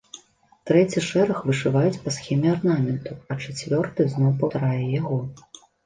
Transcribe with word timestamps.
Трэці 0.69 1.03
шэраг 1.09 1.37
вышываюць 1.51 2.01
па 2.07 2.15
схеме 2.17 2.49
арнаменту, 2.55 3.13
а 3.31 3.41
чацвёрты 3.43 4.11
зноў 4.19 4.37
паўтарае 4.45 4.85
яго. 5.01 5.25